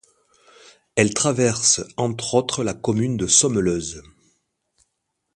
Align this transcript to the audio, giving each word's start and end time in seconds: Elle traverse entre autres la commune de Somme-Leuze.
Elle 0.95 1.13
traverse 1.13 1.83
entre 1.95 2.33
autres 2.33 2.63
la 2.63 2.73
commune 2.73 3.17
de 3.17 3.27
Somme-Leuze. 3.27 4.01